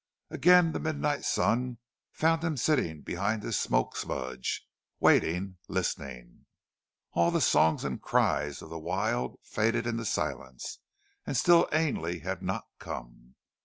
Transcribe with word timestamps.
Again 0.31 0.71
the 0.71 0.79
midnight 0.79 1.25
sun 1.25 1.77
found 2.11 2.43
him 2.43 2.57
sitting 2.57 3.03
behind 3.03 3.43
his 3.43 3.59
smoke 3.59 3.95
smudge, 3.95 4.67
waiting, 4.99 5.57
listening. 5.67 6.47
All 7.11 7.29
the 7.29 7.39
songs 7.39 7.83
and 7.83 8.01
cries 8.01 8.63
of 8.63 8.71
the 8.71 8.79
wild 8.79 9.37
faded 9.43 9.85
into 9.85 10.05
silence 10.05 10.79
and 11.27 11.37
still 11.37 11.69
Ainley 11.71 12.21
had 12.21 12.41
not 12.41 12.63
come. 12.79 13.35